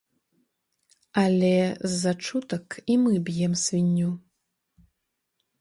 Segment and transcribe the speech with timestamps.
[1.23, 1.51] Але
[1.91, 2.65] з-за чутак
[2.95, 4.11] і мы б'ем свінню.